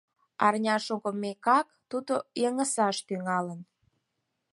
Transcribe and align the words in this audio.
Арня 0.45 0.75
шогымекак, 0.85 1.67
тудо 1.89 2.13
йыҥысаш 2.41 2.97
тӱҥалын: 3.07 3.59